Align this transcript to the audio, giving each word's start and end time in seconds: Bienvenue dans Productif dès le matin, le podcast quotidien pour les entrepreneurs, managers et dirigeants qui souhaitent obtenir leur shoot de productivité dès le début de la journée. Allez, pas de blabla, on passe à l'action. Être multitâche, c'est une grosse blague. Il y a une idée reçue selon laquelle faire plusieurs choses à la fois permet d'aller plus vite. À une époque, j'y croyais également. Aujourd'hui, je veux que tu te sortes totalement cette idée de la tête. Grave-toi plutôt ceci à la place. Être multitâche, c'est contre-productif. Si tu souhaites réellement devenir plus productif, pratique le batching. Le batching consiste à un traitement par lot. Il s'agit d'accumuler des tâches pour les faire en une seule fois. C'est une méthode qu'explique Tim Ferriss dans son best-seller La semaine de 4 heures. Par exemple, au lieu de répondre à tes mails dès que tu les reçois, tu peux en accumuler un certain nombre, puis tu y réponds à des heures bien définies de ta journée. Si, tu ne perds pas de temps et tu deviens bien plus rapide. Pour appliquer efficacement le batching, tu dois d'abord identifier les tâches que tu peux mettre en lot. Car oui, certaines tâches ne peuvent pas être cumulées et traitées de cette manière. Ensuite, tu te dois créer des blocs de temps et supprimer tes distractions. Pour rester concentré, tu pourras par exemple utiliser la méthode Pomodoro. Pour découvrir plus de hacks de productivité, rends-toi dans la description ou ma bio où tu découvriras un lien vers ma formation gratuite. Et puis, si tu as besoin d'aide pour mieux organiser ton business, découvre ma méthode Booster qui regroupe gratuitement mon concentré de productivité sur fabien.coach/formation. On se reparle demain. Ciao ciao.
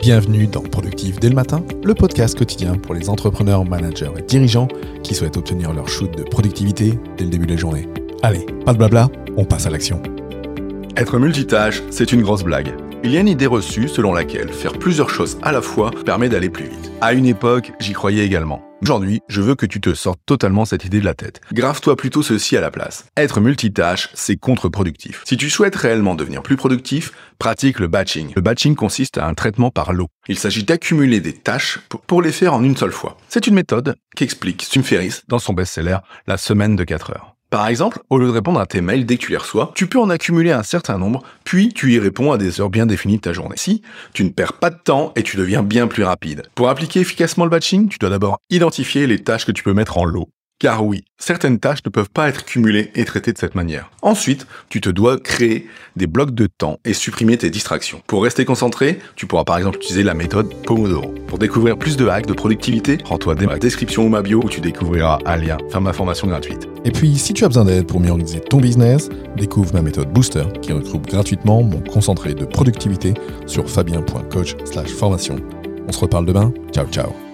Bienvenue 0.00 0.46
dans 0.46 0.62
Productif 0.62 1.18
dès 1.18 1.28
le 1.28 1.34
matin, 1.34 1.64
le 1.82 1.92
podcast 1.92 2.38
quotidien 2.38 2.76
pour 2.76 2.94
les 2.94 3.10
entrepreneurs, 3.10 3.64
managers 3.64 4.12
et 4.16 4.22
dirigeants 4.22 4.68
qui 5.02 5.12
souhaitent 5.12 5.36
obtenir 5.36 5.72
leur 5.72 5.88
shoot 5.88 6.16
de 6.16 6.22
productivité 6.22 6.96
dès 7.16 7.24
le 7.24 7.30
début 7.30 7.46
de 7.46 7.54
la 7.54 7.58
journée. 7.58 7.88
Allez, 8.22 8.46
pas 8.64 8.72
de 8.72 8.78
blabla, 8.78 9.10
on 9.36 9.44
passe 9.44 9.66
à 9.66 9.70
l'action. 9.70 10.00
Être 10.96 11.18
multitâche, 11.18 11.82
c'est 11.90 12.12
une 12.12 12.22
grosse 12.22 12.44
blague. 12.44 12.72
Il 13.04 13.12
y 13.12 13.16
a 13.16 13.20
une 13.20 13.28
idée 13.28 13.46
reçue 13.46 13.86
selon 13.86 14.12
laquelle 14.12 14.52
faire 14.52 14.72
plusieurs 14.72 15.08
choses 15.08 15.38
à 15.42 15.52
la 15.52 15.62
fois 15.62 15.92
permet 16.04 16.28
d'aller 16.28 16.50
plus 16.50 16.64
vite. 16.64 16.90
À 17.00 17.12
une 17.12 17.26
époque, 17.26 17.72
j'y 17.78 17.92
croyais 17.92 18.26
également. 18.26 18.64
Aujourd'hui, 18.82 19.20
je 19.28 19.40
veux 19.40 19.54
que 19.54 19.66
tu 19.66 19.80
te 19.80 19.94
sortes 19.94 20.20
totalement 20.26 20.64
cette 20.64 20.84
idée 20.84 20.98
de 20.98 21.04
la 21.04 21.14
tête. 21.14 21.40
Grave-toi 21.52 21.94
plutôt 21.94 22.22
ceci 22.22 22.56
à 22.56 22.60
la 22.60 22.72
place. 22.72 23.06
Être 23.16 23.40
multitâche, 23.40 24.08
c'est 24.14 24.36
contre-productif. 24.36 25.22
Si 25.26 25.36
tu 25.36 25.48
souhaites 25.48 25.76
réellement 25.76 26.16
devenir 26.16 26.42
plus 26.42 26.56
productif, 26.56 27.12
pratique 27.38 27.78
le 27.78 27.86
batching. 27.86 28.32
Le 28.34 28.42
batching 28.42 28.74
consiste 28.74 29.16
à 29.16 29.26
un 29.26 29.34
traitement 29.34 29.70
par 29.70 29.92
lot. 29.92 30.08
Il 30.28 30.38
s'agit 30.38 30.64
d'accumuler 30.64 31.20
des 31.20 31.34
tâches 31.34 31.78
pour 32.08 32.20
les 32.20 32.32
faire 32.32 32.54
en 32.54 32.64
une 32.64 32.76
seule 32.76 32.92
fois. 32.92 33.16
C'est 33.28 33.46
une 33.46 33.54
méthode 33.54 33.94
qu'explique 34.16 34.66
Tim 34.68 34.82
Ferriss 34.82 35.22
dans 35.28 35.38
son 35.38 35.52
best-seller 35.52 35.98
La 36.26 36.36
semaine 36.36 36.74
de 36.74 36.82
4 36.82 37.10
heures. 37.10 37.37
Par 37.50 37.66
exemple, 37.68 38.00
au 38.10 38.18
lieu 38.18 38.26
de 38.26 38.32
répondre 38.32 38.60
à 38.60 38.66
tes 38.66 38.82
mails 38.82 39.06
dès 39.06 39.16
que 39.16 39.22
tu 39.22 39.30
les 39.30 39.38
reçois, 39.38 39.72
tu 39.74 39.86
peux 39.86 39.98
en 39.98 40.10
accumuler 40.10 40.52
un 40.52 40.62
certain 40.62 40.98
nombre, 40.98 41.22
puis 41.44 41.72
tu 41.72 41.94
y 41.94 41.98
réponds 41.98 42.30
à 42.30 42.36
des 42.36 42.60
heures 42.60 42.68
bien 42.68 42.84
définies 42.84 43.16
de 43.16 43.22
ta 43.22 43.32
journée. 43.32 43.56
Si, 43.56 43.80
tu 44.12 44.22
ne 44.24 44.28
perds 44.28 44.52
pas 44.54 44.68
de 44.68 44.76
temps 44.76 45.12
et 45.16 45.22
tu 45.22 45.38
deviens 45.38 45.62
bien 45.62 45.86
plus 45.86 46.02
rapide. 46.02 46.42
Pour 46.54 46.68
appliquer 46.68 47.00
efficacement 47.00 47.44
le 47.44 47.50
batching, 47.50 47.88
tu 47.88 47.98
dois 47.98 48.10
d'abord 48.10 48.38
identifier 48.50 49.06
les 49.06 49.20
tâches 49.20 49.46
que 49.46 49.52
tu 49.52 49.62
peux 49.62 49.72
mettre 49.72 49.96
en 49.96 50.04
lot. 50.04 50.28
Car 50.58 50.84
oui, 50.84 51.04
certaines 51.16 51.58
tâches 51.58 51.84
ne 51.86 51.90
peuvent 51.90 52.10
pas 52.10 52.28
être 52.28 52.44
cumulées 52.44 52.90
et 52.94 53.06
traitées 53.06 53.32
de 53.32 53.38
cette 53.38 53.54
manière. 53.54 53.90
Ensuite, 54.02 54.46
tu 54.68 54.82
te 54.82 54.90
dois 54.90 55.18
créer 55.18 55.68
des 55.96 56.06
blocs 56.06 56.34
de 56.34 56.48
temps 56.48 56.80
et 56.84 56.92
supprimer 56.92 57.38
tes 57.38 57.48
distractions. 57.48 58.02
Pour 58.08 58.24
rester 58.24 58.44
concentré, 58.44 58.98
tu 59.16 59.26
pourras 59.26 59.44
par 59.44 59.56
exemple 59.56 59.78
utiliser 59.78 60.02
la 60.02 60.14
méthode 60.14 60.52
Pomodoro. 60.64 61.14
Pour 61.28 61.38
découvrir 61.38 61.76
plus 61.76 61.96
de 61.98 62.08
hacks 62.08 62.26
de 62.26 62.32
productivité, 62.32 62.98
rends-toi 63.04 63.34
dans 63.34 63.50
la 63.50 63.58
description 63.58 64.06
ou 64.06 64.08
ma 64.08 64.22
bio 64.22 64.40
où 64.42 64.48
tu 64.48 64.62
découvriras 64.62 65.18
un 65.26 65.36
lien 65.36 65.58
vers 65.70 65.80
ma 65.82 65.92
formation 65.92 66.26
gratuite. 66.26 66.66
Et 66.86 66.90
puis, 66.90 67.16
si 67.16 67.34
tu 67.34 67.44
as 67.44 67.48
besoin 67.48 67.66
d'aide 67.66 67.86
pour 67.86 68.00
mieux 68.00 68.10
organiser 68.10 68.40
ton 68.40 68.58
business, 68.58 69.10
découvre 69.36 69.74
ma 69.74 69.82
méthode 69.82 70.10
Booster 70.10 70.44
qui 70.62 70.72
regroupe 70.72 71.06
gratuitement 71.06 71.62
mon 71.62 71.80
concentré 71.80 72.32
de 72.34 72.46
productivité 72.46 73.12
sur 73.46 73.68
fabien.coach/formation. 73.68 75.36
On 75.86 75.92
se 75.92 76.00
reparle 76.00 76.24
demain. 76.24 76.52
Ciao 76.72 76.86
ciao. 76.86 77.27